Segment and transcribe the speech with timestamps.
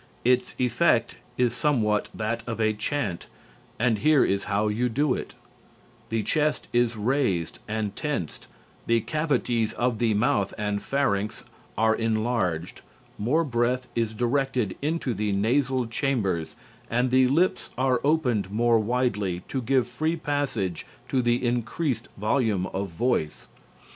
[0.25, 3.27] Its effect is somewhat that of a chant,
[3.79, 5.35] and here is how you do it:
[6.09, 8.47] The chest is raised and tensed,
[8.87, 11.43] the cavities of the mouth and pharynx
[11.77, 12.81] are enlarged,
[13.19, 16.55] more breath is directed into the nasal chambers
[16.89, 22.65] and the lips are opened more widely to give free passage to the increased volume
[22.65, 23.45] of voice.